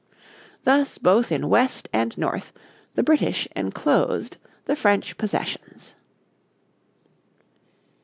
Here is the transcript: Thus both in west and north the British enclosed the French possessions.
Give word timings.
Thus 0.63 0.97
both 0.97 1.31
in 1.31 1.47
west 1.47 1.87
and 1.93 2.17
north 2.17 2.51
the 2.95 3.03
British 3.03 3.47
enclosed 3.55 4.37
the 4.65 4.75
French 4.75 5.15
possessions. 5.15 5.93